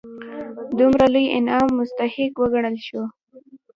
دومره 0.77 1.05
لوی 1.13 1.25
انعام 1.37 1.69
مستحق 1.79 2.33
وګڼل 2.39 2.75
شول. 2.87 3.07